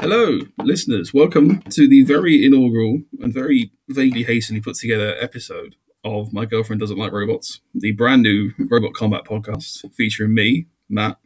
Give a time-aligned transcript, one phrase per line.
[0.00, 1.12] Hello, listeners.
[1.12, 5.74] Welcome to the very inaugural and very vaguely hastily put together episode
[6.04, 11.18] of My Girlfriend Doesn't Like Robots, the brand new robot combat podcast featuring me, Matt,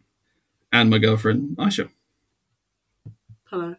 [0.72, 1.90] and my girlfriend, Aisha.
[3.44, 3.76] Hello.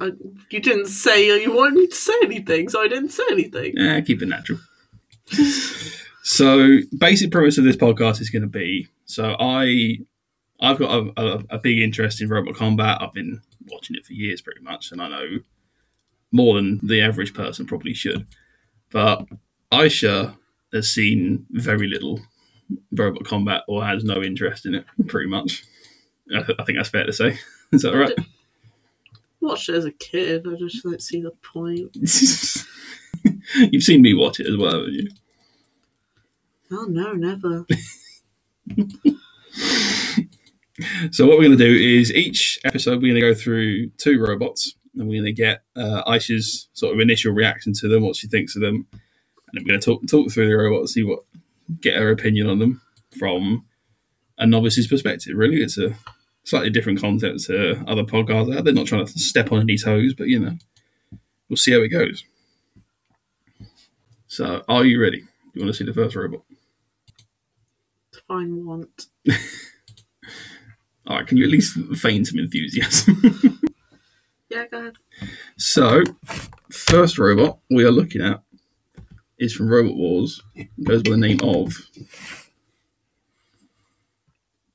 [0.00, 0.10] I,
[0.50, 3.78] you didn't say you wanted me to say anything, so I didn't say anything.
[3.78, 4.58] Eh, keep it natural.
[6.24, 9.98] so, basic premise of this podcast is going to be so I,
[10.62, 13.02] I've got a, a, a big interest in robot combat.
[13.02, 15.26] I've been watching it for years, pretty much, and I know
[16.30, 18.26] more than the average person probably should.
[18.90, 19.26] But
[19.72, 20.36] Aisha
[20.72, 22.20] has seen very little
[22.92, 25.64] robot combat or has no interest in it, pretty much.
[26.34, 27.38] I, I think that's fair to say.
[27.72, 28.14] Is that right?
[29.40, 30.46] Watched it as a kid.
[30.46, 31.96] I just don't see the point.
[33.72, 35.08] You've seen me watch it as well, haven't you?
[36.70, 37.66] Oh no, never.
[41.10, 44.20] So what we're going to do is each episode we're going to go through two
[44.20, 48.16] robots, and we're going to get uh, Aisha's sort of initial reaction to them, what
[48.16, 49.00] she thinks of them, and
[49.52, 51.20] then we're going to talk talk through the robots, see what
[51.80, 52.80] get her opinion on them
[53.18, 53.64] from
[54.38, 55.36] a novice's perspective.
[55.36, 55.94] Really, it's a
[56.44, 58.64] slightly different concept to other podcasts.
[58.64, 60.56] They're not trying to step on any toes, but you know,
[61.48, 62.24] we'll see how it goes.
[64.26, 65.20] So, are you ready?
[65.20, 66.42] Do You want to see the first robot?
[68.26, 69.06] Fine want.
[71.06, 73.60] All right, can you at least feign some enthusiasm?
[74.52, 74.96] Yeah, go ahead.
[75.56, 76.02] So,
[76.70, 78.42] first robot we are looking at
[79.38, 80.42] is from Robot Wars.
[80.54, 81.72] It goes by the name of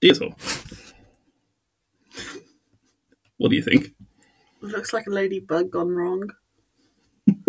[0.02, 0.34] Diotóir.
[3.38, 3.94] What do you think?
[4.62, 6.32] Looks like a ladybug gone wrong.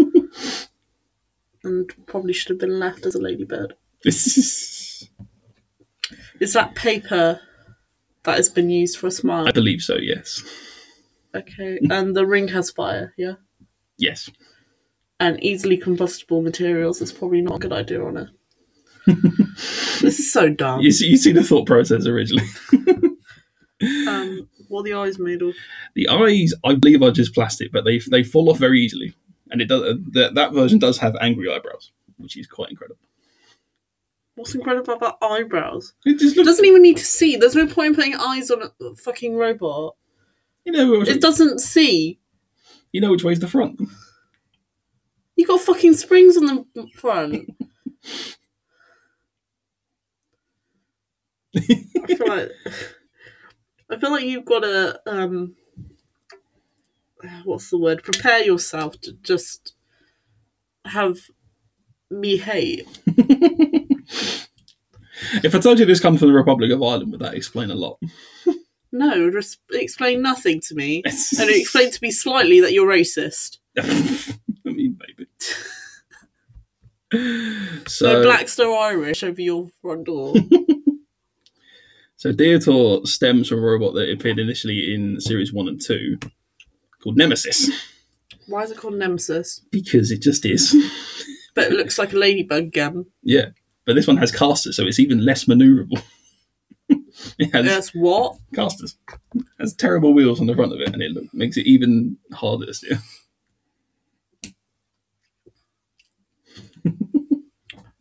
[1.65, 3.73] and probably should have been left as a ladybird.
[4.05, 5.09] Is
[6.53, 7.41] that paper
[8.24, 9.48] that has been used for a smile?
[9.48, 9.97] I believe so.
[9.97, 10.42] Yes.
[11.34, 13.34] Okay, and the ring has fire, yeah?
[13.98, 14.30] Yes.
[15.20, 18.28] And easily combustible materials is probably not a good idea on it.
[20.01, 20.80] this is so dumb.
[20.80, 22.46] You see, you see the thought process originally.
[23.83, 25.55] Um, what are the eyes made of?
[25.95, 29.14] The eyes, I believe, are just plastic, but they they fall off very easily,
[29.51, 29.96] and it does.
[30.12, 32.98] That that version does have angry eyebrows, which is quite incredible.
[34.39, 35.95] What's incredible about eyebrows?
[36.07, 37.35] It just looks, doesn't even need to see.
[37.37, 39.97] There's no point in putting eyes on a fucking robot.
[40.65, 42.21] you know, It doesn't see.
[42.93, 43.81] you know which way's the front.
[45.35, 47.51] You got fucking springs on the front.
[51.57, 51.61] I
[52.07, 52.51] feel like
[53.91, 55.57] I feel like you've got to um
[57.45, 58.03] what's the word?
[58.03, 59.75] Prepare yourself to just
[60.85, 61.19] have
[62.11, 62.86] me hate.
[65.42, 67.74] If I told you this comes from the Republic of Ireland, would that explain a
[67.74, 67.98] lot?
[68.92, 71.02] No, just explain nothing to me.
[71.39, 73.58] And it explain to me slightly that you're racist.
[73.79, 75.27] I mean, maybe.
[77.86, 80.35] So, black snow Irish over your front door.
[82.17, 86.19] so Diotóir stems from a robot that appeared initially in series one and two,
[87.02, 87.70] called Nemesis,
[88.46, 89.63] Why is it called Nemesis?
[89.70, 90.75] because it just is.
[91.58, 93.07] But it looks like a ladybug gem.
[93.23, 93.46] yeah,
[93.85, 96.01] but this one has casters, so it's even less maneuverable.
[96.89, 98.36] it has Yes, what?
[98.55, 98.96] casters.
[99.35, 102.17] It has terrible wheels on the front of it, and it look, makes it even
[102.33, 103.01] harder to steer.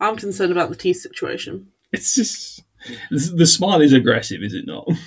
[0.00, 1.68] I'm concerned about the teeth situation.
[1.92, 2.62] It's just
[3.10, 4.88] the smile is aggressive, is it not?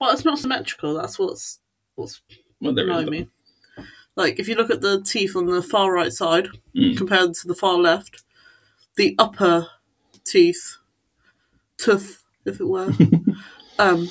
[0.00, 0.94] Well, it's not symmetrical.
[0.94, 1.60] That's what's
[1.94, 2.20] what's
[2.60, 3.28] Well, there is annoying me.
[4.16, 6.96] Like if you look at the teeth on the far right side Mm.
[6.96, 8.22] compared to the far left,
[8.96, 9.68] the upper
[10.24, 10.76] teeth,
[11.78, 12.92] tooth, if it were,
[13.78, 14.10] um,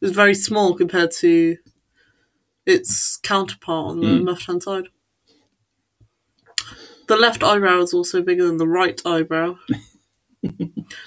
[0.00, 1.56] is very small compared to
[2.66, 4.26] its counterpart on the Mm.
[4.26, 4.88] left hand side.
[7.08, 9.58] The left eyebrow is also bigger than the right eyebrow.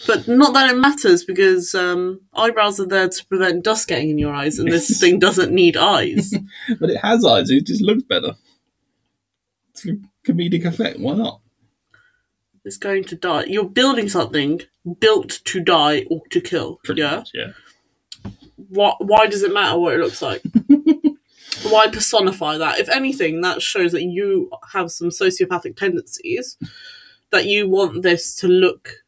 [0.07, 4.17] but not that it matters because um, eyebrows are there to prevent dust getting in
[4.17, 6.33] your eyes, and this thing doesn't need eyes.
[6.79, 7.49] But it has eyes.
[7.51, 8.35] It just looks better.
[9.71, 10.99] It's a comedic effect.
[10.99, 11.41] Why not?
[12.63, 13.45] It's going to die.
[13.45, 14.61] You're building something
[14.99, 16.79] built to die or to kill.
[16.83, 17.15] Pretty yeah.
[17.17, 17.51] much, yeah.
[18.69, 20.41] Why, why does it matter what it looks like?
[21.69, 22.79] why personify that?
[22.79, 26.57] If anything, that shows that you have some sociopathic tendencies,
[27.31, 29.04] that you want this to look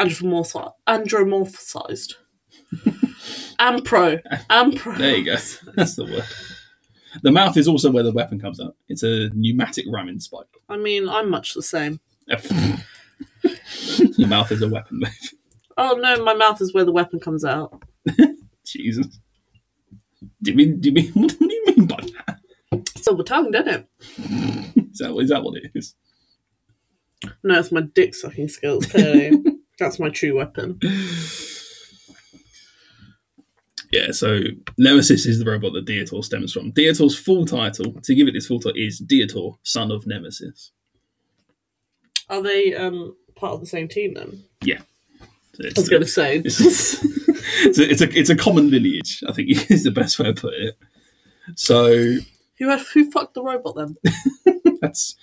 [0.00, 2.14] andromorphi- andromorphized.
[3.58, 4.20] Ampro.
[4.50, 4.98] Ampro.
[4.98, 5.36] There you go.
[5.74, 6.24] That's the word.
[7.22, 8.76] The mouth is also where the weapon comes out.
[8.88, 10.46] It's a pneumatic ramming spike.
[10.68, 12.00] I mean, I'm much the same.
[14.18, 15.34] Your mouth is a weapon, mate.
[15.78, 17.82] Oh no, my mouth is where the weapon comes out.
[18.66, 19.06] Jesus.
[20.42, 20.80] Do you mean?
[20.80, 21.12] Do you mean?
[21.14, 22.40] What do you mean by that?
[22.96, 23.88] silver tongue, doesn't it?
[24.90, 25.94] Is that, is that what it is?
[27.44, 29.42] No, it's my dick sucking skills, clearly.
[29.78, 30.80] That's my true weapon.
[33.92, 34.40] Yeah, so
[34.78, 36.72] Nemesis is the robot that Diotóir stems from.
[36.72, 40.72] Diotóir's full title, to give it its full title, is Diotóir, son of Nemesis.
[42.28, 44.42] Are they um part of the same team then?
[45.56, 46.36] So I it's, was going to say.
[46.44, 49.24] it's, it's, a, it's a it's a common lineage.
[49.26, 50.76] I think is the best way to put it.
[51.54, 52.16] So
[52.58, 53.96] who had, who fucked the robot then?
[54.80, 55.16] that's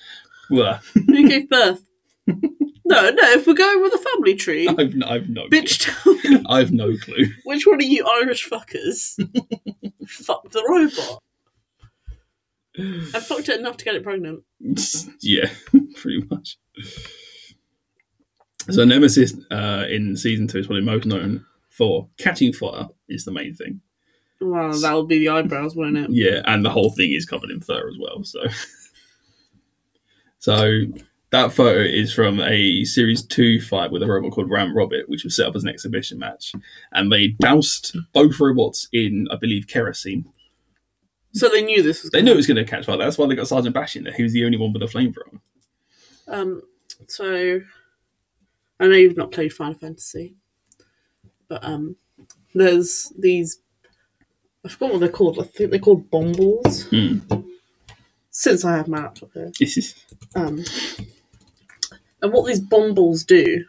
[0.50, 1.86] well, Who gave birth?
[2.86, 3.32] No, no.
[3.32, 6.44] If we're going with a family tree, I've no, I've no bitch, tell me.
[6.50, 7.28] I've no clue.
[7.46, 9.16] which one of you Irish fuckers
[10.08, 11.22] fucked the robot
[12.76, 14.44] and fucked it enough to get it pregnant?
[15.22, 15.50] yeah,
[15.96, 16.58] pretty much.
[18.70, 22.88] So Nemesis uh, in season two is probably most known for catching fire.
[23.08, 23.82] Is the main thing.
[24.40, 26.10] Well, that would be the eyebrows, wouldn't it?
[26.10, 28.24] Yeah, and the whole thing is covered in fur as well.
[28.24, 28.42] So,
[30.40, 30.82] so
[31.34, 35.36] that photo is from a series two fight with a robot called Ramrombit, which was
[35.36, 36.54] set up as an exhibition match,
[36.92, 40.26] and they doused both robots in, I believe, kerosene.
[41.34, 42.12] So they knew this was.
[42.12, 42.98] They knew it was going to catch fire.
[42.98, 44.14] That's why they got Sergeant Bash in there.
[44.14, 45.40] He was the only one with a flamethrower.
[46.28, 46.62] Um,
[47.08, 47.62] so
[48.80, 50.36] I know you've not played Final Fantasy,
[51.48, 51.96] but um,
[52.54, 53.58] there's these.
[54.64, 55.40] I forgot what they're called.
[55.40, 56.84] I think they're called bombles.
[56.90, 57.18] Hmm.
[58.30, 59.96] Since I have my laptop here, This is
[60.36, 60.64] um,
[62.24, 63.66] and what these bombles do.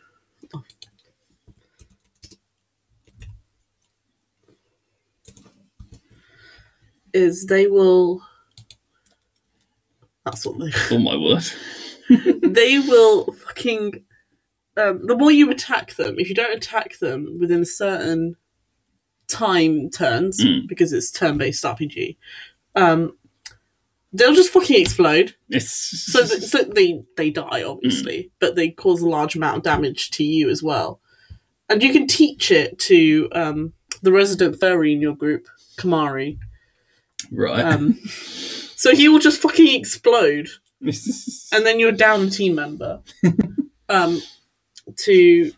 [7.13, 8.23] Is they will.
[10.25, 11.45] That's what they oh my word.
[12.55, 14.05] they will fucking
[14.77, 18.37] um, the more you attack them if you don't attack them within a certain
[19.29, 20.69] time turns Mm.
[20.69, 22.17] because it's turn-based rpg
[22.75, 23.17] um,
[24.15, 25.71] they'll just fucking explode It's
[26.13, 30.11] so, th- so they they die obviously but they cause a large amount of damage
[30.13, 31.01] to you as well
[31.69, 33.73] and you can teach it to um,
[34.03, 35.47] the resident furry in your group
[35.77, 36.39] Kimahri
[37.31, 37.61] right.
[37.65, 37.99] um,
[38.77, 40.49] so he will just fucking explode
[40.81, 43.03] and then you're down a team member
[43.89, 44.23] um,
[44.97, 45.53] to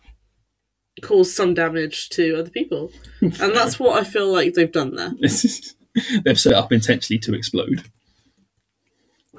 [1.03, 2.91] cause some damage to other people.
[3.21, 5.13] And that's what I feel like they've done there.
[6.25, 7.85] they've set up intentionally to explode.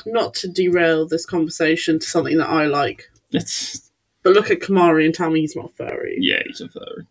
[0.06, 3.90] Not to derail this conversation to something that I like, It's
[4.24, 6.18] but look at Kimahri and tell me he's not furry.
[6.20, 7.08] yeah, he's a furry.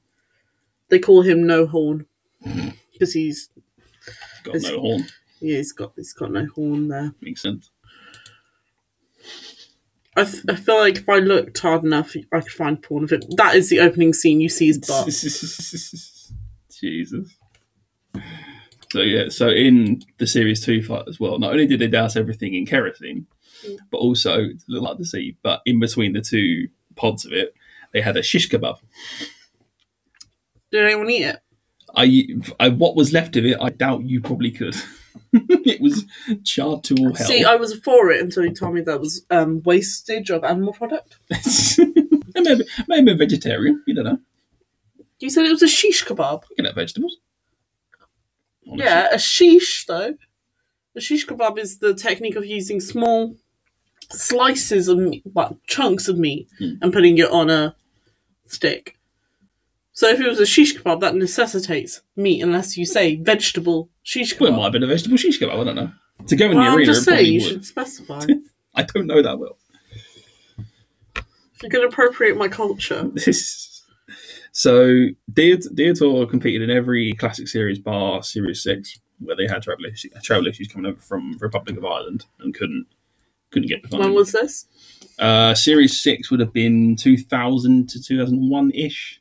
[0.88, 2.06] They call him No Horn
[2.92, 3.48] because he's
[4.44, 5.06] Got no horn.
[5.40, 7.12] yeah he's got he's got no horn there.
[7.20, 7.70] Makes sense.
[10.16, 13.12] I, f- I feel like if I looked hard enough, I could find porn of
[13.12, 13.24] it.
[13.36, 14.40] That is the opening scene.
[14.40, 15.06] You see his butt.
[16.70, 17.34] Jesus.
[18.96, 22.16] So yeah, so in the series two fight as well, not only did they douse
[22.16, 23.26] everything in kerosene,
[23.62, 23.76] Mm.
[23.90, 27.52] but also it looked like the sea, but in between the two pods of it,
[27.92, 28.78] they had a shish kebab.
[30.70, 31.40] Did anyone eat it?
[31.94, 32.26] I,
[32.58, 34.76] I what was left of it, I doubt you probably could.
[35.32, 36.04] it was
[36.42, 37.26] charred to all hell.
[37.26, 40.72] See, I was for it until you told me that was um, wastage of animal
[40.72, 41.16] product.
[42.34, 43.82] maybe, maybe a vegetarian.
[43.86, 44.18] You don't know.
[45.18, 46.44] You said it was a shish kebab.
[46.50, 47.16] You can have vegetables.
[48.68, 48.84] Honestly.
[48.84, 50.14] Yeah, a shish though.
[50.94, 53.36] A shish kebab is the technique of using small
[54.10, 56.74] slices of meat, well, chunks of meat, Hmm.
[56.80, 57.76] and putting it on a
[58.46, 58.96] stick.
[59.92, 64.38] So if it was a shish kebab, that necessitates meat, unless you say vegetable shish
[64.38, 64.56] Well, it kebab.
[64.56, 65.60] might have been a vegetable shish kebab.
[65.60, 65.92] I don't know.
[66.28, 67.48] To go in Well, the I'm just saying you would.
[67.48, 68.24] should specify.
[68.74, 69.58] I don't know that well.
[71.54, 73.10] if you can appropriate my culture.
[73.14, 73.75] This
[74.56, 80.10] so Diotóir competed in every classic series bar Series Six, where they had travel issues,
[80.22, 82.86] travel issues coming over from Republic of Ireland and couldn't
[83.50, 84.64] couldn't get the When was this?
[85.18, 89.20] uh, Series Six would have been two thousand to two thousand one ish.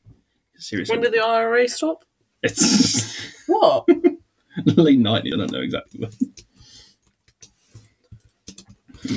[0.57, 2.05] Series When did the IRA stop?
[2.41, 3.85] it's What?
[4.77, 5.33] late nineties.
[5.33, 6.11] I don't know exactly when.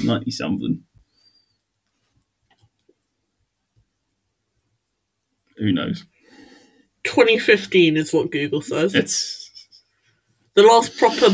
[0.04, 0.82] Ninety something.
[5.58, 6.04] Who knows?
[7.04, 8.94] 2015 is what Google says.
[8.94, 9.50] It's
[10.54, 11.28] The last proper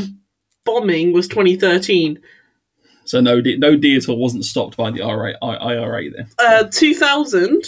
[0.65, 2.21] bombing was 2013.
[3.05, 6.29] so no, no Diotóir wasn't stopped by the IRA, IRA then.
[6.39, 7.65] Uh, 2000.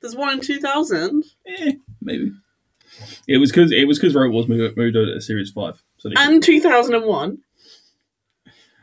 [0.00, 1.24] There's one in 2000.
[1.46, 2.32] Eh, maybe.
[3.26, 5.82] It was because it was because Rogue was moved, moved over to Series Five.
[5.98, 7.38] So And 2001.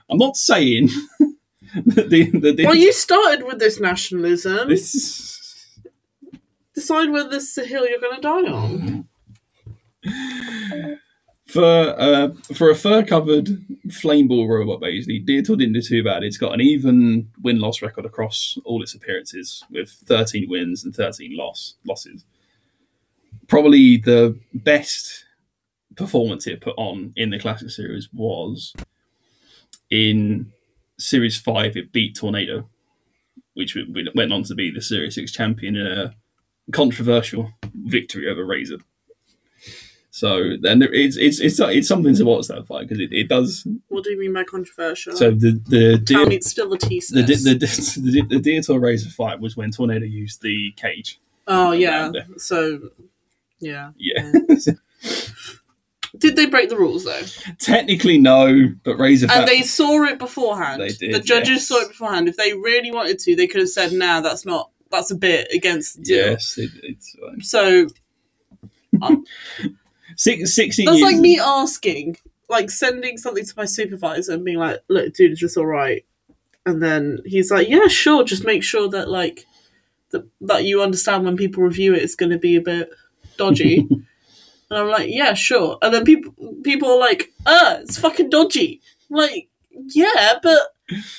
[0.10, 0.90] I'm not saying
[1.86, 4.70] that the, the, the Well, you started with this nationalism.
[4.70, 5.34] this is-
[6.78, 9.08] Decide whether this is a hill you're going to die on.
[11.48, 16.22] for uh, for a fur covered flame ball robot, basically, Diotóir didn't do too bad.
[16.22, 20.96] It's got an even win loss record across all its appearances, with 13 wins and
[20.96, 22.26] 13 loss losses.
[23.48, 25.26] Probably the best
[25.96, 28.76] performance it put on in the classic series was
[29.90, 30.52] in
[31.00, 31.76] Series Five.
[31.76, 32.70] It beat Tornado,
[33.56, 33.76] which
[34.14, 36.14] went on to be the Series Six champion in a
[36.72, 38.78] controversial victory over Razor.
[40.10, 43.68] So then it's it's it's it's something to watch that fight because it, it does.
[43.90, 45.16] What do you mean by controversial?
[45.16, 47.12] So the the Tell me it's still the thesis.
[47.16, 51.20] the the, the, the, the Diotóir Razor fight was when Tornado used the cage.
[51.48, 52.12] oh yeah.
[52.38, 52.90] So
[53.60, 53.92] yeah.
[53.98, 54.32] Yeah,
[56.18, 57.22] Did they break the rules though?
[57.60, 59.28] technically no, but Razor.
[59.30, 60.82] And they saw it beforehand.
[60.82, 61.68] They did, the judges yes.
[61.68, 62.28] saw it beforehand.
[62.28, 64.72] If they really wanted to, they could have said, "Nah, that's not.
[64.92, 67.42] That's a bit against the deal." yes, it, it's fine.
[67.42, 67.88] So
[70.16, 71.12] Six, 16 that's years.
[71.12, 72.18] like me asking,
[72.50, 76.06] like sending something to my supervisor and being like, "Look, dude, is this all right?"
[76.66, 78.24] And then he's like, "Yeah, sure.
[78.24, 79.46] Just make sure that like
[80.12, 82.90] that that you understand when people review it, it's going to be a bit
[83.38, 84.06] dodgy." and
[84.72, 89.18] I'm like, "Yeah, sure." And then people people are like, "Uh, it's fucking dodgy." I'm
[89.18, 90.60] like, yeah, but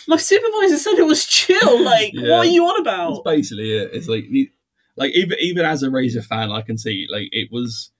[0.06, 1.82] my supervisor said it was chill.
[1.84, 2.30] Like, Yeah.
[2.30, 3.24] what are you on That's about?
[3.24, 3.90] basically it.
[3.92, 4.24] It's like,
[4.96, 7.90] like even even as a Razor fan, I can see like it was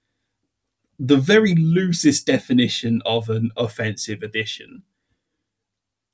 [0.97, 4.83] the very loosest definition of an offensive addition.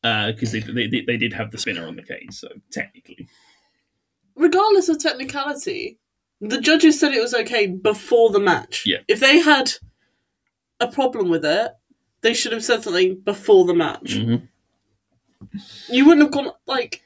[0.03, 3.27] Because they, they they they did have the spinner on the cage, so technically,
[4.35, 5.97] Regardless of technicality,
[6.39, 8.83] the judges said it was okay before the match.
[8.85, 8.97] Yeah.
[9.07, 9.71] If they had
[10.79, 11.71] a problem with it,
[12.21, 14.15] they should have said something before the match.
[14.17, 14.47] Mhm.
[15.89, 17.01] You wouldn't have gone like.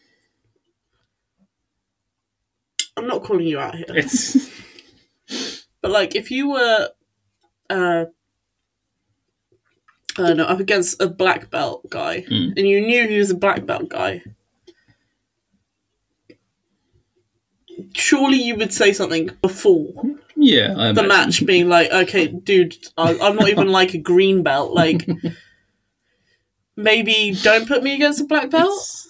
[2.97, 4.49] I'm not calling you out here, it's
[5.81, 6.89] but like if you were,
[7.69, 8.05] uh,
[10.17, 12.53] I don't know, up against a black belt guy, Mm.
[12.57, 14.21] and you knew he was a black belt guy,
[17.93, 19.93] surely you would say something before
[20.35, 20.73] yeah.
[20.77, 21.07] I the imagine.
[21.07, 24.73] match, being like, "Okay, dude, I, I'm not even like a green belt.
[24.73, 25.07] Like,
[26.79, 29.05] maybe don't put me against a black belt."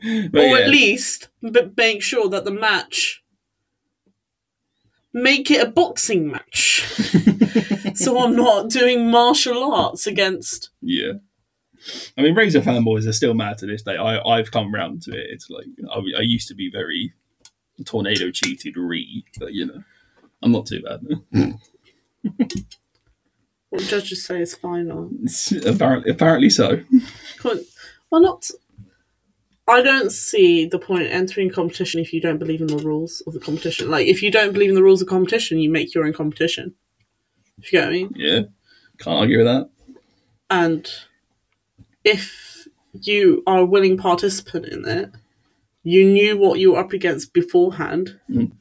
[0.00, 3.24] Or yeah, at least but make sure that the match
[5.12, 6.84] make it a boxing match
[7.96, 11.14] so i'm not doing martial arts against yeah.
[12.16, 13.96] I mean, Razor fanboys are still mad to this day.
[13.96, 15.26] I I've come round to it.
[15.30, 17.12] It's like I, I used to be very
[17.84, 19.82] tornado cheated re, but you know,
[20.42, 21.00] I'm not too bad.
[23.70, 25.10] what judges say is final.
[25.66, 26.80] apparently, apparently so.
[28.10, 28.50] Well not
[29.66, 33.34] i don't see the point entering competition if you don't believe in the rules of
[33.34, 36.06] the competition like if you don't believe in the rules of competition you make your
[36.06, 36.74] own competition
[37.58, 38.40] if you get what i mean Yeah,
[38.98, 39.68] can't argue with that.
[40.48, 40.90] and
[42.02, 45.10] if you are a willing participant in it,
[45.82, 48.18] you knew what you were up against beforehand.
[48.30, 48.52] Mm.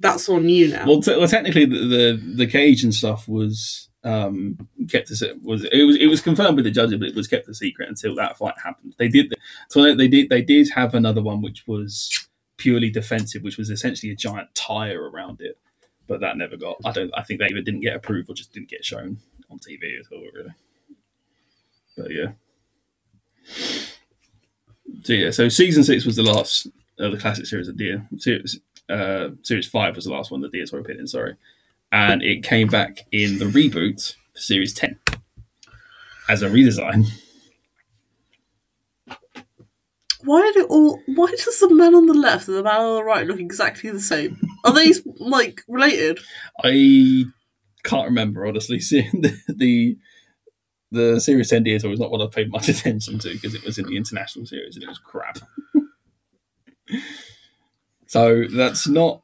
[0.00, 0.86] That's on you now.
[0.86, 4.58] Well, te- well technically, the, the the cage and stuff was um
[4.90, 7.48] kept a was it was it was confirmed with the judges, but it was kept
[7.48, 8.94] a secret until that fight happened.
[8.98, 9.32] They did
[9.68, 12.10] so they did they did have another one which was
[12.56, 15.58] purely defensive, which was essentially a giant tire around it,
[16.06, 16.76] but that never got.
[16.84, 17.10] I don't.
[17.16, 19.18] I think they either didn't get approved or just didn't get shown
[19.50, 20.28] on TV at all.
[20.32, 20.54] Really,
[21.96, 22.32] but yeah.
[25.02, 26.68] So yeah, so season six was the last
[26.98, 28.06] of the classic series of Deer.
[28.18, 31.08] Series, uh, series five was the last one that Deer appeared in.
[31.08, 31.34] Sorry,
[31.92, 34.98] and it came back in the reboot for series ten
[36.28, 37.06] as a redesign.
[40.24, 41.00] why do all?
[41.06, 43.90] Why does the man on the left and the man on the right look exactly
[43.90, 44.38] the same?
[44.64, 46.20] Are they like related?
[46.62, 47.24] I
[47.82, 48.80] can't remember honestly.
[48.92, 49.96] Seeing the the,
[50.90, 53.78] the series ten Deer was not what I paid much attention to because it was
[53.78, 55.38] in the international series and it was crap.
[58.06, 59.22] so that's not.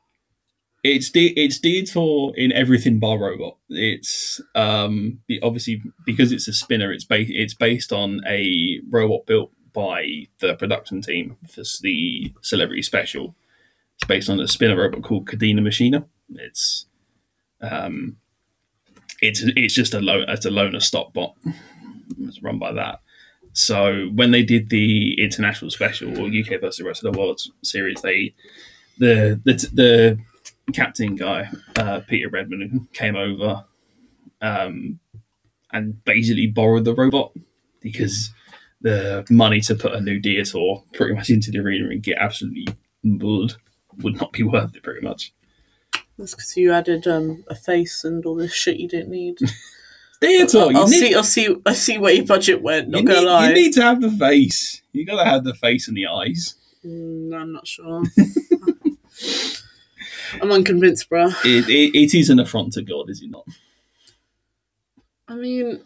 [0.85, 3.57] It's de- it's Diotóir in everything bar robot.
[3.69, 6.93] It's um obviously because it's a spinner.
[6.93, 12.83] It's based it's based on a robot built by the production team for the celebrity
[12.83, 13.35] special.
[13.97, 16.07] It's based on a spinner robot called Cadena Machina.
[16.35, 16.87] It's
[17.61, 18.17] um
[19.21, 21.35] it's it's just a low it's a loner stop bot.
[22.21, 23.01] It's run by that.
[23.53, 27.41] So when they did the international special or UK versus the rest of the world
[27.65, 28.35] series, they
[28.99, 30.19] the the the
[30.73, 33.65] captain guy uh, Peter Redmond came over
[34.41, 34.99] um,
[35.73, 37.33] and basically borrowed the robot
[37.81, 38.31] because
[38.81, 42.67] the money to put a new Diotóir pretty much into the arena and get absolutely
[43.03, 43.55] blood
[43.99, 45.33] would not be worth it pretty much.
[46.19, 49.39] That's because you added um, a face and all this shit you didn't need.
[50.21, 51.15] Talk, you I'll need, see.
[51.15, 51.57] I'll see.
[51.65, 52.89] I see where your budget went.
[52.89, 53.49] Not you, gonna need, lie.
[53.49, 54.83] you need to have the face.
[54.93, 56.57] You gotta have the face and the eyes.
[56.85, 58.03] Mm, I'm not sure.
[60.41, 61.27] I'm unconvinced, bro.
[61.45, 63.47] It, it, it is an affront to God, is it not?
[65.27, 65.83] I mean,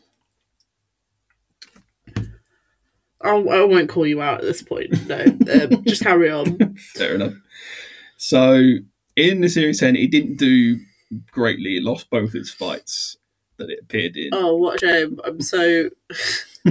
[3.20, 5.06] I'll, I won't call you out at this point.
[5.08, 6.76] No, um, just carry on.
[6.76, 7.34] Fair enough.
[8.16, 8.74] So
[9.16, 10.78] in the series ten, it didn't do
[11.30, 11.76] greatly.
[11.76, 13.16] It lost both its fights
[13.58, 14.30] that it appeared in.
[14.32, 15.20] Oh, what a shame!
[15.24, 15.90] I'm so.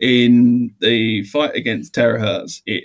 [0.00, 2.84] In the fight against Terahertz, it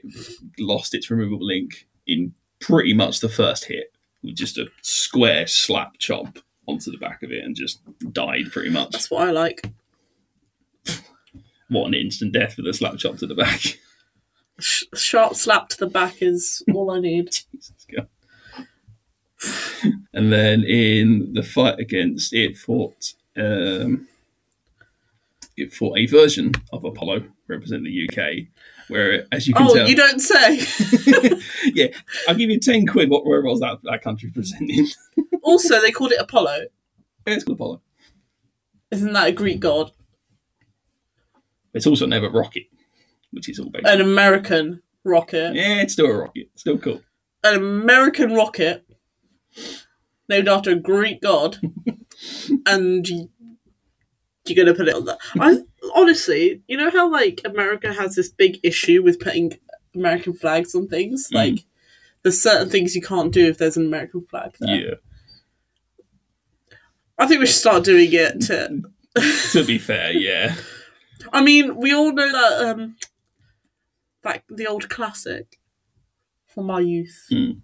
[0.57, 5.97] lost its removable link in pretty much the first hit with just a square slap
[5.97, 7.79] chop onto the back of it and just
[8.13, 8.91] died pretty much.
[8.91, 9.69] That's what I like.
[11.69, 13.61] What an instant death with a slap chop to the back.
[14.59, 17.29] Sh- sharp slap to the back is all I need.
[17.51, 18.07] Jesus God.
[20.13, 24.07] and then in the fight against it fought um,
[25.55, 28.47] it fought a version of Apollo representing the UK,
[28.88, 30.60] where as you can Oh, tell, you don't say.
[31.74, 31.88] yeah,
[32.27, 33.10] I'll give you ten quid.
[33.10, 34.88] What was that that country presenting?
[35.44, 36.65] also, they called it Apollo.
[37.25, 37.82] Yeah, it's called Apollo.
[38.91, 39.91] Isn't that a Greek god?
[41.74, 42.63] It's also never rocket,
[43.32, 43.86] which is all based.
[43.86, 45.53] An American rocket.
[45.56, 46.50] yeah, it's still a rocket.
[46.53, 47.01] It's Still cool.
[47.44, 48.86] An American rocket
[50.29, 51.58] named after a Greek god,
[52.65, 53.29] and
[54.49, 55.17] you're gonna put it on that.
[55.39, 55.57] I
[55.95, 59.53] honestly, you know how like America has this big issue with putting
[59.95, 61.29] American flags on things.
[61.29, 61.35] Mm.
[61.35, 61.65] Like,
[62.23, 64.55] there's certain things you can't do if there's an American flag.
[64.59, 64.75] There.
[64.75, 64.93] Yeah.
[67.17, 68.41] I think we should start doing it.
[68.41, 68.81] To,
[69.53, 70.55] To be fair, yeah.
[71.33, 72.95] I mean, we all know that um,
[74.23, 75.57] like the old classic
[76.45, 77.61] from my youth, Mm.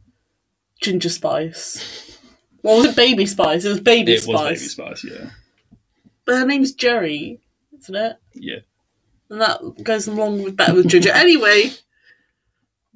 [0.81, 2.17] Ginger Spice.
[2.61, 2.95] What was it?
[2.95, 3.63] Baby Spice.
[3.65, 4.61] It was Baby it Spice.
[4.61, 5.03] was Baby Spice.
[5.03, 5.29] Yeah.
[6.25, 7.39] But her name's Geri,
[7.79, 8.17] isn't it?
[8.33, 8.59] Yeah.
[9.29, 11.11] And that goes along with better with Ginger.
[11.11, 11.71] anyway,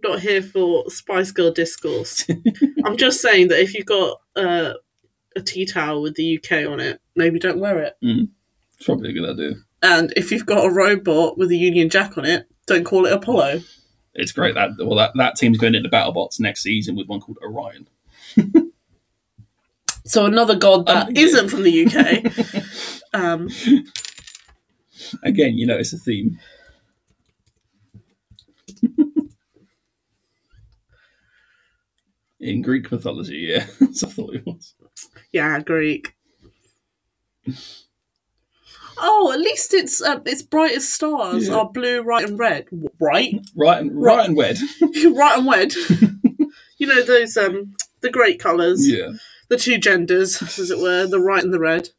[0.04, 2.26] not here for Spice Girl discourse.
[2.86, 4.74] I'm just saying that if you've got uh,
[5.36, 7.98] a tea towel with the UK on it, maybe don't wear it.
[8.02, 9.56] It's probably a good idea.
[9.82, 13.14] And if you've got a robot with a Union Jack on it, don't call it
[13.14, 13.62] Apollo.
[14.14, 17.38] It's great that well that, that team's going into BattleBots next season with one called
[17.44, 17.88] Orion.
[20.08, 23.14] So another god that Um, not from the UK.
[23.14, 23.50] um,
[25.24, 26.40] Again, you notice a theme.
[32.40, 34.76] In Greek mythology, yeah, what I thought it was.
[35.32, 36.14] yeah, Greek.
[39.00, 41.56] Oh, at least it's uh, its brightest stars Yeah.
[41.56, 42.68] are blue, right, and red.
[43.00, 44.58] Right, Right and right, and wed.
[44.82, 45.74] right and red.
[46.78, 49.10] you know those um the great colours, yeah,
[49.50, 51.90] the two genders, as it were, the right and the red.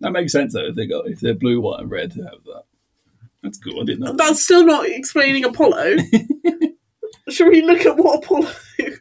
[0.00, 0.66] that makes sense though.
[0.66, 2.64] If they got if they're blue, white, and red to have that.
[3.42, 3.80] That's cool.
[3.80, 4.12] I didn't know.
[4.12, 5.96] That's still not explaining Apollo.
[7.28, 8.52] Should we look at what Apollo?
[8.78, 9.00] if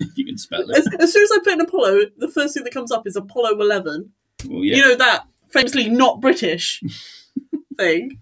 [0.16, 0.76] you can spell it.
[0.76, 3.16] As, as soon as I put in Apollo, the first thing that comes up is
[3.16, 4.12] Apollo Eleven.
[4.46, 4.76] Well, yeah.
[4.76, 6.82] You know that famously not British
[7.76, 8.20] thing.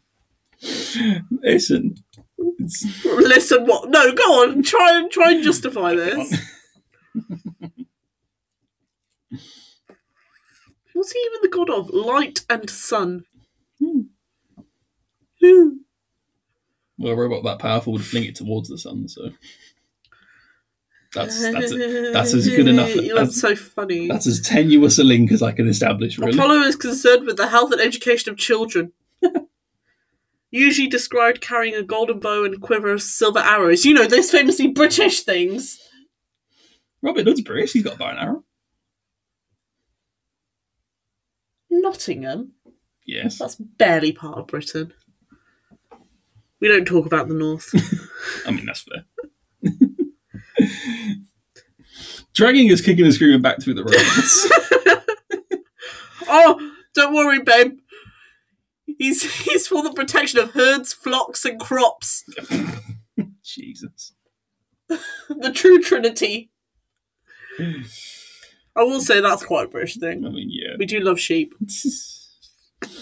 [1.43, 1.97] Listen,
[2.39, 3.91] it's, Listen, what?
[3.91, 4.63] No, go on.
[4.63, 6.35] Try and try and justify this.
[10.97, 11.91] What's he even the god of?
[11.91, 13.25] Light and sun.
[13.79, 14.01] Hmm.
[15.45, 15.69] Hmm.
[16.97, 19.07] well, a robot that powerful would fling it towards the sun.
[19.07, 19.29] So
[21.13, 22.89] that's that's a, that's as good enough.
[22.95, 24.09] That's That's, so funny.
[24.09, 26.19] that's as tenuous a link as I can establish.
[26.19, 26.33] Really.
[26.37, 28.93] Apollo is concerned with the health and education of children.
[30.51, 33.85] Usually described carrying a golden bow and quiver of silver arrows.
[33.85, 35.79] You know, those famously British things.
[37.03, 37.75] Robin Hood's British.
[37.75, 38.45] He's got a bow and arrow.
[41.71, 42.53] Nottingham?
[43.07, 43.39] Yes.
[43.39, 44.93] That's barely part of Britain.
[46.61, 47.71] We don't talk about the North.
[48.47, 49.05] I mean, that's fair.
[52.35, 54.51] Dragging is kicking and screaming back through the roads.
[56.29, 57.79] oh, don't worry, babe.
[58.99, 62.25] He's he's for the protection of herds, flocks, and crops.
[63.43, 64.13] Jesus.
[64.89, 66.51] The true trinity.
[68.77, 70.27] I will say that's quite a British thing.
[70.27, 70.77] I mean, yeah.
[70.79, 71.55] We do love sheep.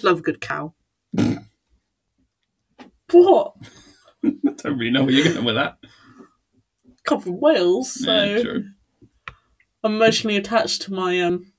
[0.03, 0.73] Love a good cow.
[3.11, 3.55] what?
[4.25, 5.79] I don't really know where you're going with that.
[7.05, 8.65] Come from Wales, so Yeah, true.
[9.83, 11.53] I'm emotionally attached to my um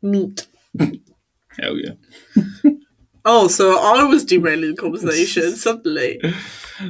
[0.00, 0.46] meat.
[0.78, 1.92] Hell yeah.
[3.24, 6.20] Oh, so I was derailing the conversation suddenly.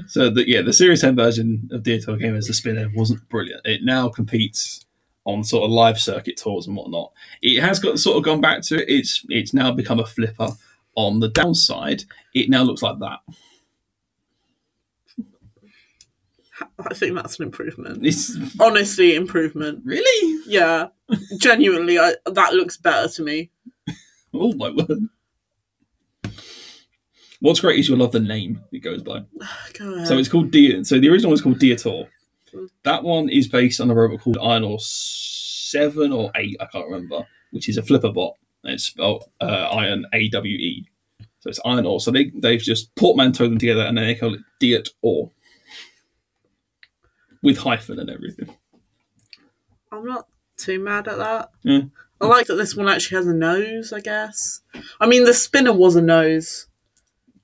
[0.07, 3.29] So the, yeah, the Series 10 version of Deer Talk Game as a spinner wasn't
[3.29, 3.67] brilliant.
[3.67, 4.87] It now competes
[5.25, 7.13] on sort of live circuit tours and whatnot.
[7.43, 8.89] It has got sort of gone back to it.
[8.89, 10.49] It's it's now become a flipper.
[10.95, 12.05] On the downside,
[12.35, 13.21] it now looks like that.
[16.79, 18.05] I think that's an improvement.
[18.07, 19.83] It's Honestly, improvement.
[19.85, 20.89] really Yeah,
[21.39, 23.51] genuinely, I, that looks better to me.
[24.35, 25.09] oh my word.
[27.41, 29.25] What's great is you'll love the name it goes by.
[29.79, 30.07] Go ahead.
[30.09, 30.85] So it's called Dia.
[30.85, 32.07] So the original was called Diotóir.
[32.85, 37.27] That one is based on a robot called Iron-Awe Seven or Eight, I can't remember,
[37.51, 38.35] which is a flipper bot.
[38.65, 40.87] And it's spelled uh, Iron A W E.
[41.41, 42.01] So it's Iron Ore.
[42.01, 45.33] So they they've just portmanteaued them together and then they call it Diat Or
[47.43, 48.55] with hyphen and everything.
[49.91, 51.51] I'm not too mad at that.
[51.63, 51.81] Yeah.
[52.21, 54.61] I like that this one actually has a nose, I guess.
[55.01, 56.69] I mean, the spinner was a nose,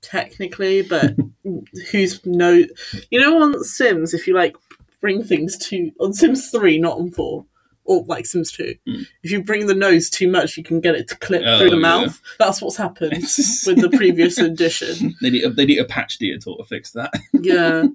[0.01, 1.15] technically, but
[1.91, 2.67] whose nose?
[3.11, 4.55] You know, on Sims, if you like
[5.01, 5.91] bring things to.
[5.99, 7.45] On Sims 3, not on 4,
[7.85, 9.05] or like Sims 2, Mm.
[9.23, 11.69] if you bring the nose too much, you can get it to clip Oh, through
[11.71, 11.81] the yeah.
[11.81, 12.21] mouth.
[12.37, 13.11] That's what's happened
[13.65, 15.15] with the previous edition.
[15.21, 17.13] they need a, they need a patch Diotóir to fix that.
[17.41, 17.85] Yeah.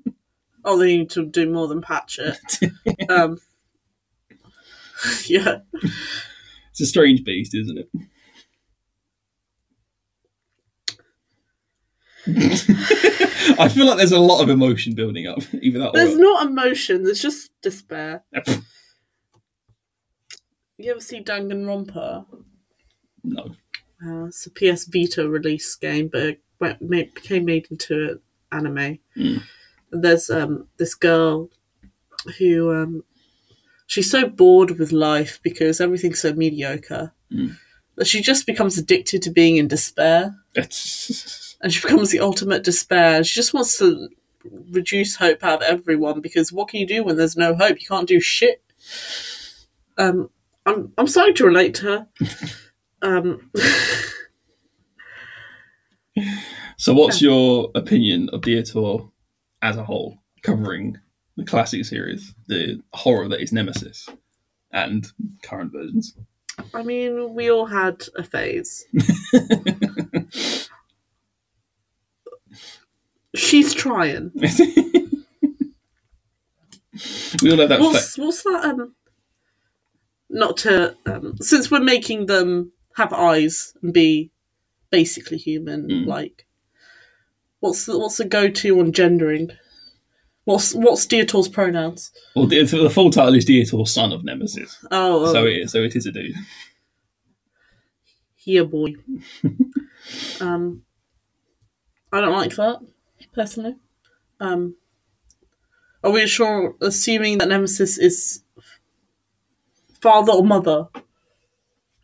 [0.66, 2.70] Oh, they need to do more than patch it.
[3.10, 3.38] Um,
[5.26, 5.58] yeah.
[6.70, 7.88] it's a strange beast, isn't it?
[13.58, 15.92] I feel like there's a lot of emotion building up, even that.
[15.92, 18.24] There's not emotion, there's just despair.
[20.76, 22.26] You ever see Danganronpa?
[23.22, 23.54] no.
[24.04, 28.66] Uh, it's a PS Vita release game, but it went, made, became made into an
[28.66, 28.98] anime.
[29.16, 29.42] Mm.
[29.92, 31.48] There's um, this girl
[32.38, 33.04] who um,
[33.86, 37.56] she's so bored with life because everything's so mediocre Mm.
[37.96, 40.34] that she just becomes addicted to being in despair,
[41.64, 43.24] and she becomes the ultimate despair.
[43.24, 44.08] She just wants to
[44.70, 47.80] reduce hope out of everyone because what can you do when there's no hope?
[47.80, 48.62] You can't do shit.
[49.98, 50.30] Um,
[50.64, 52.06] I'm I'm starting to relate to her.
[53.02, 53.50] Um,
[56.76, 59.10] So, what's your opinion of Diotóir
[59.62, 60.98] as a whole, covering
[61.36, 64.08] the classic series, the horror that is Nemesis,
[64.72, 65.06] and
[65.42, 66.16] current versions?
[66.74, 68.84] I mean, we all had a phase.
[73.34, 74.30] She's trying.
[77.42, 77.80] we all have that.
[77.80, 78.64] What's what's that?
[78.64, 78.94] Um,
[80.30, 84.30] not to um, since we're making them have eyes and be
[84.90, 85.88] basically human.
[85.88, 86.06] Mm.
[86.06, 86.46] Like,
[87.60, 89.50] what's the, what's the go to on gendering?
[90.44, 92.12] What's what's Diotóir's pronouns?
[92.36, 94.84] well, the, the full title is Diotóir, son of Nemesis.
[94.90, 95.72] Oh, So um, it is.
[95.72, 96.34] So it is a dude.
[98.36, 98.94] here, boy.
[100.40, 100.82] um,
[102.12, 102.80] I don't like that
[103.32, 103.76] personally.
[104.40, 104.76] Um,
[106.02, 108.42] are we sure, assuming that Nemesis is
[110.00, 110.88] father or mother,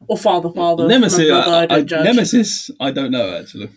[0.06, 0.88] or father, father?
[0.88, 1.28] Nemesis.
[1.28, 2.04] mother, I, I, don't judge.
[2.04, 2.70] Nemesis.
[2.80, 3.68] I don't know actually.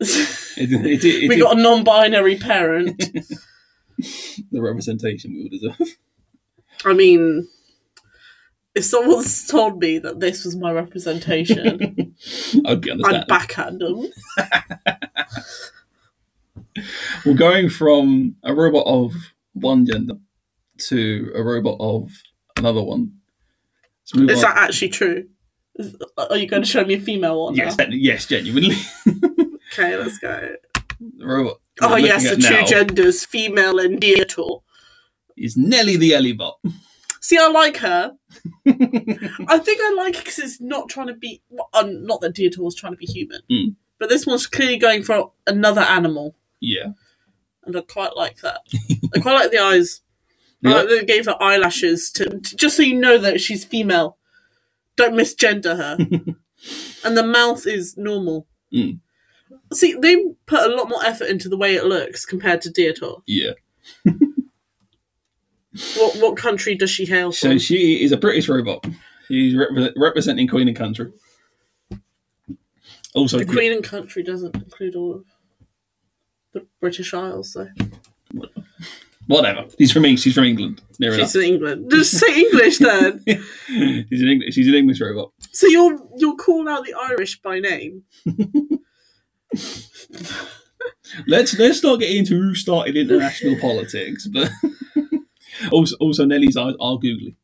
[0.00, 0.08] It,
[0.56, 2.98] it, it, it, we got a non-binary parent.
[3.98, 5.96] the representation we would deserve.
[6.84, 7.48] I mean,
[8.74, 12.14] if someone's told me that this was my representation,
[12.64, 14.10] I'd be I'd backhand them.
[17.24, 19.12] We're going from a robot of
[19.52, 20.14] one gender
[20.88, 22.10] to a robot of
[22.56, 23.12] another one.
[24.14, 24.26] Is on.
[24.26, 25.28] that actually true?
[25.76, 27.54] Is, are you going to show me a female one?
[27.54, 28.76] yes, gen- yes, genuinely.
[29.70, 30.54] Okay, let's go.
[30.98, 31.58] the robot.
[31.82, 34.62] Oh yes, the two genders, female and Diotóir.
[35.36, 36.54] is Nelly the Ellibot.
[37.20, 38.12] See, I like her.
[38.66, 41.42] I think I like it because it's not trying to be.
[41.50, 43.76] well, um, not that Diotóir was trying to be human, Mm.
[43.98, 46.88] but this one's clearly going for another animal, Yeah.
[47.64, 48.60] and I quite like that.
[49.14, 50.00] I quite like the eyes.
[50.64, 53.64] I like that they gave her eyelashes to, to- just so you know that she's
[53.64, 54.16] female.
[54.96, 55.96] Don't misgender her.
[57.04, 58.46] and the mouth is normal.
[58.74, 58.98] Mm.
[59.72, 60.16] See, they
[60.46, 63.22] put a lot more effort into the way it looks compared to Diotóir.
[63.26, 63.52] Yeah.
[65.96, 67.34] What what country does she hail from?
[67.36, 67.58] So from?
[67.58, 68.84] she is a British robot.
[69.28, 71.12] She's repre- representing Queen and Country.
[73.14, 75.24] Also, the Queen and country doesn't include all of
[76.52, 77.68] the British Isles, though.
[79.26, 79.66] whatever.
[79.78, 80.20] He's from England.
[80.20, 80.82] She's from England.
[80.98, 81.90] Near She's in England.
[81.90, 83.22] Just say English then.
[83.26, 83.44] he's
[84.08, 84.54] she's an English.
[84.54, 85.32] She's an English robot.
[85.52, 88.02] So you'll you'll call out the Irish by name.
[91.26, 94.50] Let's let's not get into who started international politics, but
[95.72, 97.36] also also Nellie's eyes are googly.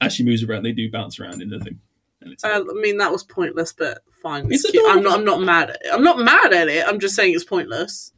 [0.00, 1.78] As she moves around, they do bounce around in the thing.
[2.44, 4.46] Uh, I mean that was pointless, but fine.
[4.50, 4.78] It's It's.
[4.88, 5.18] I'm not.
[5.18, 5.90] I'm not mad at it.
[5.92, 6.86] I'm not mad at it.
[6.86, 8.12] I'm just saying it's pointless.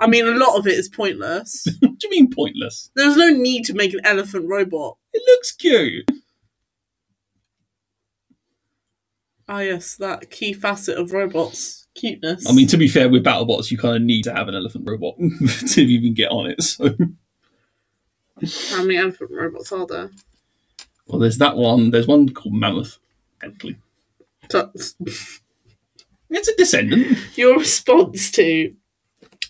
[0.00, 1.66] I mean, a lot of it is pointless.
[1.80, 2.90] what do you mean pointless?
[2.96, 4.96] There's no need to make an elephant robot.
[5.12, 6.10] It looks cute.
[9.46, 12.48] Ah, yes, that key facet of robots cuteness.
[12.48, 14.88] I mean, to be fair, with BattleBots, you kind of need to have an elephant
[14.88, 15.16] robot
[15.68, 16.62] to even get on it.
[16.62, 16.94] So,
[18.76, 20.10] how many elephant robots are there?
[21.06, 21.90] Well, there's that one.
[21.90, 22.98] There's one called Mammoth,
[23.42, 23.76] Actually,
[24.48, 24.94] that's
[26.30, 27.18] it's a descendant.
[27.36, 28.72] Your response to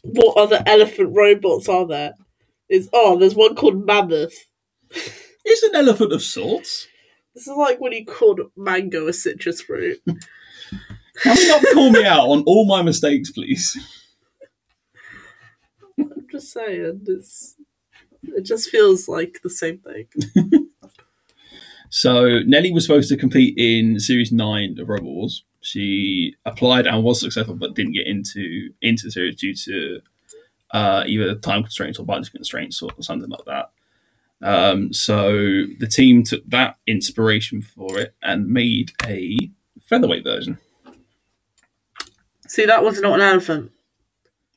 [0.03, 2.15] what other elephant robots are there
[2.69, 4.47] is oh, there's one called Mammoth.
[5.45, 6.87] It's an elephant of sorts.
[7.35, 9.99] This is like when you called mango a citrus fruit.
[10.07, 13.77] Can you not call me out on all my mistakes, please?
[15.99, 17.57] I'm just saying, it's
[18.23, 20.07] it just feels like the same thing.
[21.91, 25.45] So Nelly was supposed to compete in Series Nine of Robot Wars.
[25.61, 30.01] She applied and was successful, but didn't get into into the series due to
[30.73, 33.71] uh, either time constraints or budget constraints or something like that.
[34.43, 35.33] Um, so
[35.79, 39.51] the team took that inspiration for it and made a
[39.83, 40.59] featherweight version.
[42.49, 43.71] See, that was not an elephant.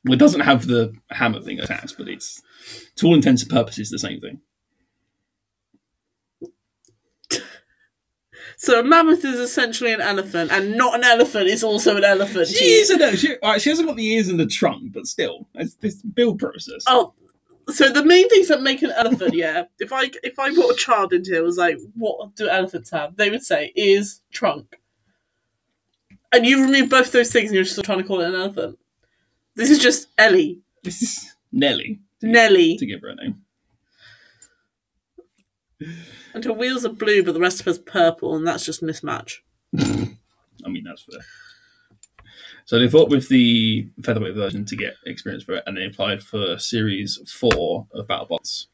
[0.04, 2.42] Well, it doesn't have the hammer thing attached, but it's
[2.96, 4.40] to all intents and purposes the same thing.
[8.64, 12.48] So a mammoth is essentially an elephant, and not an elephant is also an elephant.
[12.48, 15.06] She is an she, all right, she hasn't got the ears and the trunk, but
[15.06, 16.82] still, it's this build process.
[16.86, 17.12] Oh,
[17.68, 19.64] so the main things that make an elephant, yeah.
[19.78, 23.16] If I if I brought a child into here, was like, what do elephants have?
[23.16, 24.78] They would say ears, trunk,
[26.32, 28.78] and you remove both those things, and you're just trying to call it an elephant.
[29.56, 33.43] This is just Ellie, This is Nelly Nelly, to give her a name.
[36.34, 39.38] And her wheels are blue, but the rest of her's purple, and that's just mismatch.
[39.78, 41.20] I mean, that's fair.
[42.66, 46.22] So they thought with the featherweight version to get experience for it, and they applied
[46.22, 48.66] for Series Four of BattleBots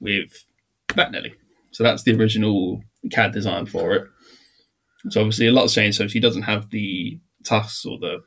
[0.00, 0.44] with
[0.94, 1.34] that Nelly.
[1.70, 4.08] So that's the original CAD design for it.
[5.10, 5.98] So obviously a lot's changed.
[5.98, 8.22] So she doesn't have the tusks or the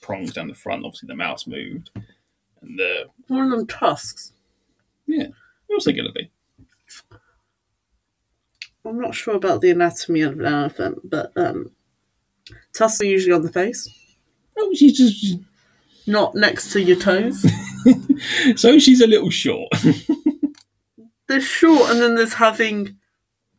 [0.00, 0.84] prongs down the front.
[0.84, 1.90] Obviously the mouse moved,
[2.60, 4.32] and the One of them tusks.
[5.66, 6.30] what's it gonna be?
[8.86, 11.70] I'm not sure about the anatomy of an elephant, but um,
[12.74, 13.88] tusks are usually on the face,
[14.56, 15.36] Oh, she's just
[16.06, 17.44] not next to your toes.
[18.56, 19.68] so she's a little short.
[21.28, 22.96] There's short, and then there's having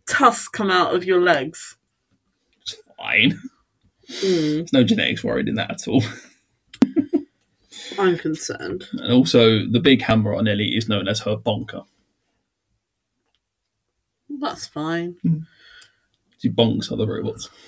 [0.08, 1.76] tusks come out of your legs.
[2.62, 3.32] it's fine.
[4.08, 6.04] Hmm, There's no genetics worried in that at all.
[7.98, 8.86] I'm concerned.
[8.94, 11.82] And also, the big hammer on Ellie is known as her bonker.
[14.40, 15.16] That's fine.
[15.22, 15.40] Hmm.
[16.40, 17.50] She bonks other robots.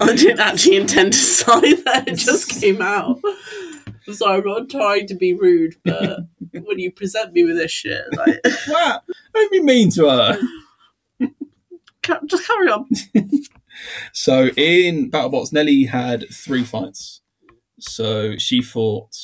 [0.00, 2.04] I didn't actually intend to sigh that.
[2.06, 3.20] It just came out.
[4.06, 6.20] I'm sorry, I'm not trying to be rude, but
[6.52, 9.00] when you present me with this shit, like, Wow!
[9.34, 10.38] Don't be mean to her.
[12.26, 12.88] just carry on.
[14.12, 17.20] So in BattleBots, Nelly had three fights.
[17.78, 19.14] So she fought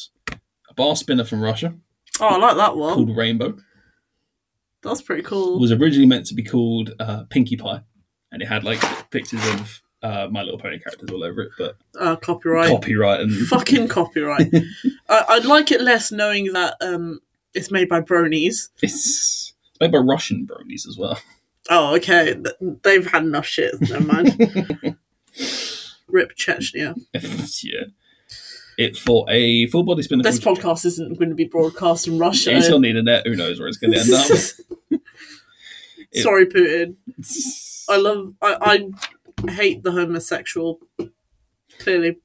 [0.75, 1.75] a bar spinner from Russia
[2.21, 2.95] Oh, I like that one.
[2.95, 3.57] called Rainbow.
[4.83, 5.59] That's pretty cool.
[5.59, 7.81] was originally meant to be called uh, Pinkie Pie,
[8.31, 11.77] and it had like pictures of uh, My Little Pony characters all over it, but
[11.99, 12.69] Uh, copyright.
[12.71, 14.53] copyright and Fucking copyright.
[15.09, 17.21] I- I'd like it less knowing that um,
[17.55, 18.69] it's made by bronies.
[18.83, 21.19] it's made by Russian bronies as well.
[21.71, 22.37] Oh, okay.
[22.83, 23.75] They've had enough shit.
[23.81, 24.37] Never mind.
[26.07, 26.95] Rip Chechnya.
[27.65, 27.85] yeah.
[28.77, 30.23] It for a full body spinner.
[30.23, 32.57] This podcast isn't going to be broadcast in Russia.
[32.57, 33.27] it's on the internet.
[33.27, 34.31] Who knows where it's going to end up?
[34.31, 35.01] It-
[36.23, 36.97] Sorry, Putin.
[37.89, 38.35] I love.
[38.41, 38.89] I,
[39.47, 40.81] I hate the homosexual.
[41.79, 42.19] Clearly,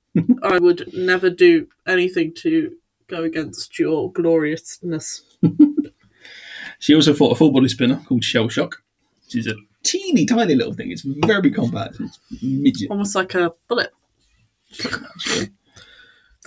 [0.44, 2.76] I would never do anything to
[3.08, 5.24] go against your gloriousness.
[6.80, 8.82] she also fought a full body spinner called Shell Shock,
[9.26, 10.92] which is a teeny tiny little thing.
[10.92, 11.98] It's very compact.
[12.00, 12.92] It's midget.
[12.92, 13.92] Almost like a bullet.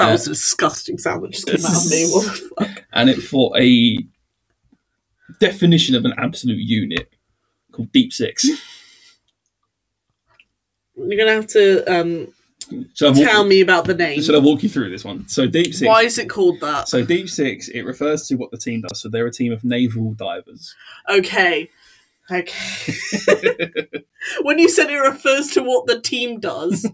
[0.03, 2.07] That Uh, was a disgusting sound that just came out of me.
[2.13, 2.85] What the fuck?
[2.93, 3.99] and it fought a
[5.41, 7.09] definition of an absolute unit
[7.73, 8.45] called Deep Six.
[10.97, 12.29] You're gonna have to um,
[12.95, 14.23] So tell me about the name.
[14.23, 15.27] should I walk you through this one?
[15.29, 15.87] So Deep Six.
[15.89, 16.89] Why is it called that?
[16.89, 19.01] So Deep Six, it refers to what the team does.
[19.01, 20.75] So they're a team of naval divers.
[21.09, 21.71] Okay.
[22.31, 23.73] Okay.
[24.43, 26.87] when you said it refers to what the team does,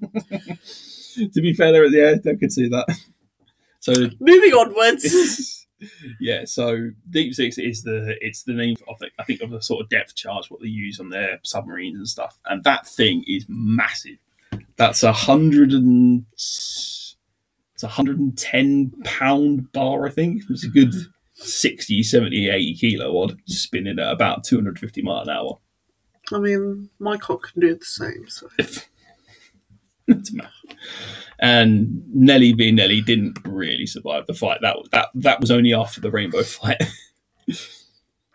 [1.32, 2.86] to be fair, they're yeah, I could see that.
[3.80, 5.64] So moving onwards.
[6.20, 9.62] yeah, so Deep Six is the it's the name of the, I think of the
[9.62, 13.22] sort of depth charge what they use on their submarines and stuff, and that thing
[13.28, 14.18] is massive.
[14.76, 20.42] That's a hundred and it's a hundred and ten pound bar, I think.
[20.50, 20.92] It's a good
[21.34, 25.58] 60, 70, 80 kilo odd, spinning at about 250 mile an hour.
[26.32, 28.28] I mean, my cock can do the same.
[28.28, 28.48] So.
[31.38, 34.58] And Nelly being Nelly didn't really survive the fight.
[34.60, 36.82] That that that was only after the Rainbow fight.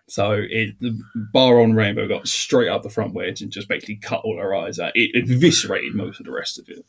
[0.08, 0.97] so it the
[1.34, 4.56] bar on Rainbow got straight up the front wedge and just basically cut all her
[4.56, 4.93] eyes out.
[4.95, 6.86] It eviscerated most of the rest of it,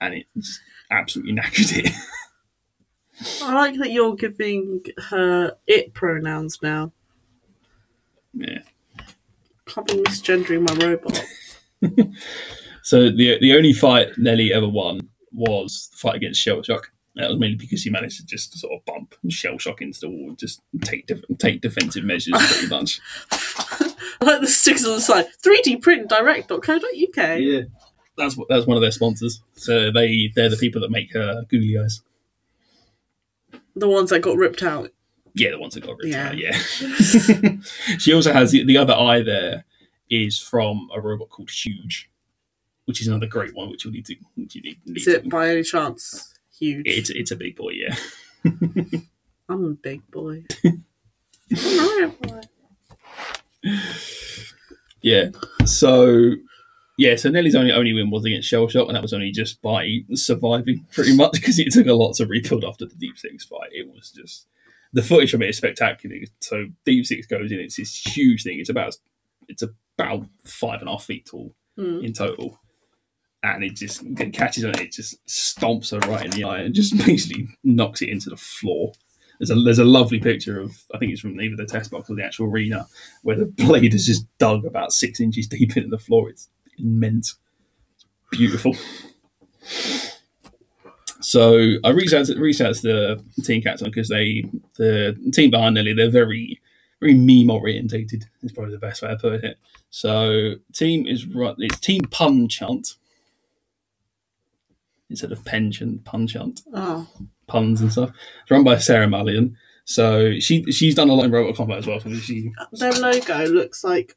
[0.00, 0.26] and it
[0.90, 1.92] absolutely knackered it.
[3.42, 6.92] I like that you're giving her it pronouns now.
[8.34, 8.60] yeah.
[9.66, 11.24] Can't be misgendering my robot.
[12.82, 16.92] So the the only fight Nelly ever won was the fight against Shell Shock.
[17.16, 20.08] That was mainly because he managed to just sort of bump Shell Shock into the
[20.08, 23.00] wall, and just take def- take defensive measures pretty much.
[24.22, 25.26] Like the sticks on the side.
[25.42, 26.80] 3D print direct.co.uk.
[27.40, 27.60] Yeah,
[28.16, 29.42] that's that's one of their sponsors.
[29.54, 32.02] So they they're the people that make uh, googly eyes.
[33.76, 34.90] The ones that got ripped out.
[35.34, 36.28] Yeah, the ones that got ripped Yeah.
[36.28, 36.38] out.
[36.38, 36.52] Yeah.
[37.98, 39.22] she also has the, the other eye.
[39.22, 39.64] There
[40.10, 42.10] is from a robot called Huge,
[42.90, 44.16] which is another great one, which you need to.
[44.36, 46.82] Which you need, need Is it to- by any chance huge?
[46.86, 47.70] It's it's a big boy.
[47.70, 47.96] Yeah.
[49.48, 50.44] I'm a big boy.
[50.64, 50.84] I'm
[52.04, 52.40] a boy.
[55.02, 55.30] Yeah.
[55.64, 56.32] So
[56.98, 59.62] yeah, so Nelly's only only win was against Shell Shock, and that was only just
[59.62, 63.44] by surviving pretty much because it took a lot to rebuild after the Deep Six
[63.44, 63.70] fight.
[63.72, 64.46] It was just
[64.92, 66.16] the footage from it is spectacular.
[66.40, 68.58] So Deep Six goes in, it's this huge thing.
[68.60, 68.96] It's about
[69.48, 72.04] it's about five and a half feet tall Hmm.
[72.04, 72.59] in total.
[73.42, 76.74] And it just catches on it, it just stomps her right in the eye and
[76.74, 78.92] just basically knocks it into the floor.
[79.38, 82.10] There's a there's a lovely picture of I think it's from either the test box
[82.10, 82.86] or the actual arena
[83.22, 86.28] where the blade is just dug about six inches deep into the floor.
[86.28, 86.48] It's
[86.78, 87.36] immense.
[87.94, 88.76] It's beautiful.
[91.22, 92.82] So I reached out to, reached out to
[93.36, 94.44] the team captain because they
[94.76, 96.60] the team behind Nelly they're very
[97.00, 98.26] very meme orientated.
[98.42, 99.58] Is probably the best way to put it.
[99.90, 101.54] So team is right.
[101.58, 102.94] It's team pun chant
[105.10, 107.06] instead of pension pun chant Oh,
[107.46, 108.10] puns and stuff.
[108.42, 109.54] It's run by Sarah Mallion.
[109.84, 112.00] So she she's done a lot in Robot Combat as well.
[112.00, 114.16] So she their logo looks like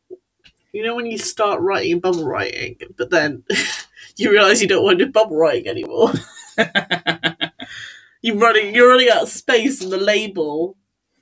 [0.72, 3.44] you know when you start writing bubble writing, but then
[4.18, 6.14] you realise you don't want to do bubble writing anymore.
[8.24, 10.78] You're running, you're running out of space in the label.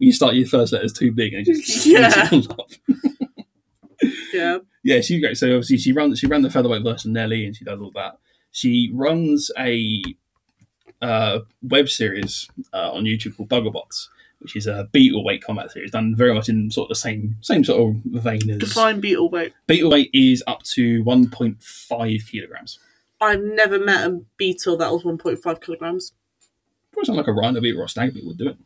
[0.00, 2.30] you start your first letter is too big and just Yeah.
[4.32, 5.36] Yeah, yeah, she's great.
[5.36, 8.18] So obviously she runs she ran the featherweight versus Nelly and she does all that.
[8.54, 10.00] She runs a
[11.02, 14.06] uh, web series uh, on YouTube called Bugglebots,
[14.38, 17.64] which is a Beetleweight combat series done very much in sort of the same same
[17.64, 19.54] sort of vein as define beetle weight.
[19.66, 22.78] Beetleweight is up to 1.5 kilograms.
[23.20, 26.12] I've never met a beetle that was 1.5 kilograms.
[26.92, 28.56] Probably something like a rhino beetle or a stag beetle would do it.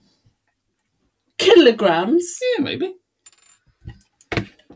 [1.38, 2.38] Kilograms?
[2.42, 2.94] Yeah, maybe.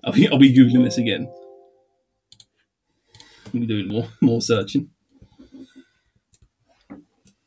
[0.04, 1.30] Are we, are we googling this again?
[3.52, 4.88] We're doing more more searching.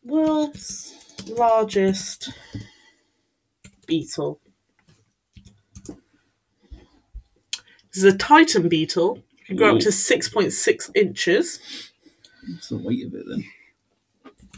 [0.05, 0.93] World's
[1.27, 2.29] largest
[3.87, 4.39] beetle.
[5.87, 5.97] This
[8.03, 9.23] is a Titan beetle.
[9.39, 11.59] It can grow up to 6.6 inches.
[12.47, 13.43] What's the weight of it then?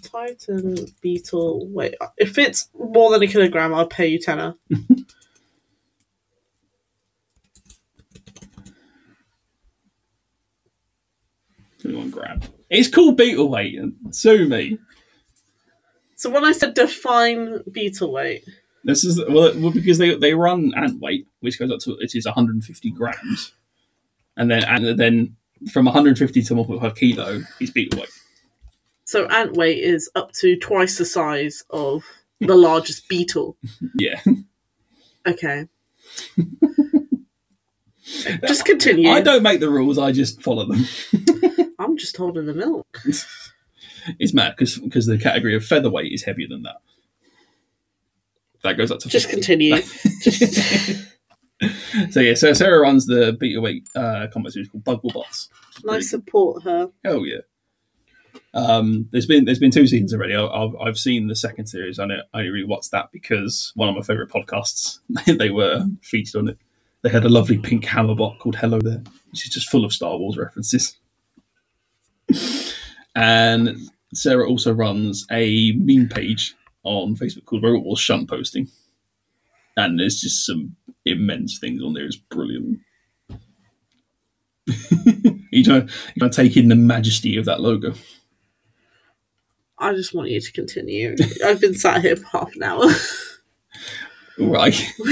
[0.02, 1.68] Titan beetle.
[1.68, 4.56] Wait, if it's more than a kilogram, I'll pay you tenner.
[11.80, 12.42] Twenty-one gram.
[12.70, 13.80] It's called beetle weight.
[14.12, 14.78] Sue me.
[16.18, 18.44] So when I said define beetle weight,
[18.84, 22.14] This is well, well because they they run ant weight, which goes up to it
[22.16, 23.54] is 150 grams,
[24.36, 25.36] and then and then
[25.72, 28.10] from 150 to 1.5 kilo is beetle weight.
[29.06, 32.04] so ant weight is up to twice the size of
[32.42, 33.56] the largest beetle.
[33.96, 34.20] Yeah,
[35.26, 35.68] Okay.
[38.48, 39.10] just continue.
[39.10, 39.98] I don't make the rules.
[39.98, 40.86] I just follow them.
[41.80, 43.02] I'm just holding the milk.
[44.20, 46.78] It's mad because because the category of featherweight is heavier than that.
[48.64, 49.36] That goes up to Just 50.
[49.42, 49.82] continue.
[50.22, 51.04] Just
[52.12, 55.50] so yeah, so Sarah runs the beetle weight uh, combat series called Bugglebots.
[55.90, 56.90] I support her.
[57.06, 57.40] Oh yeah.
[58.54, 60.36] Um, there's been there's been two seasons already.
[60.36, 62.00] I- I've, I've seen the second series.
[62.00, 65.00] I, know, I only really watched that because one of my favorite podcasts
[65.38, 66.58] they were featured on it.
[67.04, 70.18] They had a lovely pink hammerbot called Hello There, which is just full of Star
[70.18, 70.98] Wars references.
[73.16, 73.78] and
[74.14, 78.68] Sarah also runs a meme page on Facebook called Robot Wars Shunt Posting,
[79.76, 82.06] and there's just some immense things on there.
[82.06, 82.80] It's brilliant.
[85.52, 87.94] you trying, you to take in the majesty of that logo.
[89.80, 91.16] I just want you to continue.
[91.46, 92.86] I've been sat here for half an hour.
[94.40, 94.80] Right.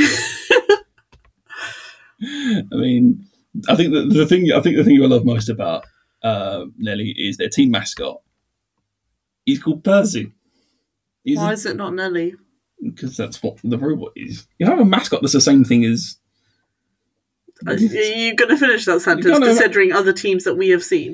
[2.21, 3.25] I mean,
[3.67, 5.85] I think that the thing I think the thing you love most about
[6.23, 8.21] uh, Nelly is their team mascot.
[9.45, 10.33] He's called Percy.
[11.23, 12.35] He's Why is it not Nelly?
[12.83, 14.47] because that's what the robot is.
[14.59, 16.17] You have a mascot that's the same thing as.
[17.65, 20.83] Uh, Are you going to finish that sentence have- considering other teams that we have
[20.83, 21.13] seen?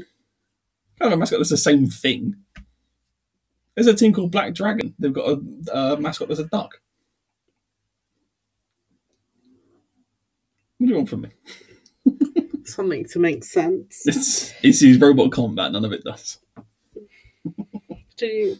[0.99, 2.35] You have a mascot that's the same thing.
[3.75, 4.93] There's a team called Black Dragon.
[4.99, 5.39] They've got
[5.71, 6.81] a, a mascot that's a duck.
[10.77, 11.29] What do you want from me?
[12.65, 14.01] Something to make sense.
[14.05, 15.71] It's it's his robot combat.
[15.71, 16.39] None of it does.
[18.21, 18.57] Do you,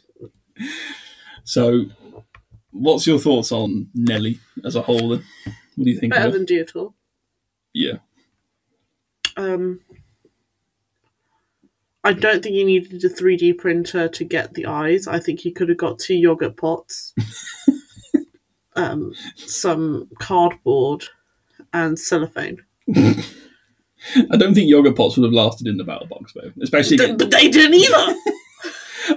[1.43, 1.86] So,
[2.72, 5.09] what's your thoughts on Nelly as a whole?
[5.09, 5.24] Then?
[5.76, 6.93] What do you think better than Diotóir.
[7.74, 7.97] Yeah,
[9.38, 9.82] Um,
[12.03, 15.07] I don't think you needed a 3D printer to get the eyes.
[15.07, 17.14] I think you could have got two yogurt pots,
[18.76, 21.03] um, some cardboard,
[21.72, 22.66] and cellophane.
[22.97, 26.51] I don't think yogurt pots would have lasted in the battle box though.
[26.64, 28.16] Especially, Th- but they didn't either.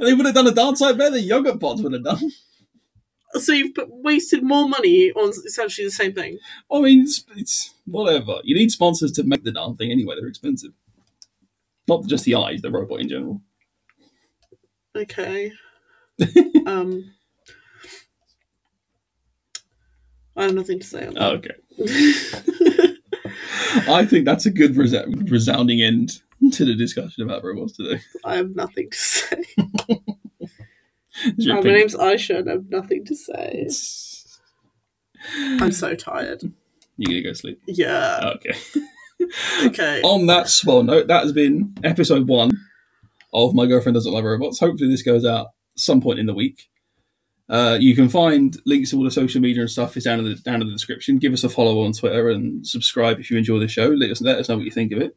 [0.00, 2.30] they would have done a dance side better than yogurt pods would have done.
[3.34, 6.38] so you've put- wasted more money on essentially the same thing.
[6.72, 8.40] I mean, it's, it's whatever.
[8.44, 10.14] You need sponsors to make the darn thing anyway.
[10.16, 10.72] They're expensive.
[11.88, 13.40] Not just the eyes, the robot in general.
[14.96, 15.52] Okay.
[16.66, 17.12] um,
[20.36, 21.32] I have nothing to say on that.
[21.32, 21.54] okay.
[23.88, 26.22] I think that's a good resounding end
[26.52, 28.00] to the discussion about robots today.
[28.24, 29.44] I have nothing to say.
[29.58, 29.94] Uh,
[31.38, 33.68] my opinion- name's Aisha and I have nothing to say.
[35.60, 36.42] I'm so tired.
[36.96, 37.60] You gonna go sleep?
[37.66, 38.32] Yeah.
[38.36, 38.58] Okay.
[39.64, 40.02] Okay.
[40.02, 42.50] On that swell note, that has been episode one
[43.32, 44.60] of My Girlfriend Doesn't Love Robots.
[44.60, 46.68] Hopefully, this goes out some point in the week.
[47.48, 50.26] Uh, you can find links to all the social media and stuff is down in
[50.26, 51.18] the down in the description.
[51.18, 53.88] Give us a follow on Twitter and subscribe if you enjoy the show.
[53.88, 55.16] Let us let us know what you think of it,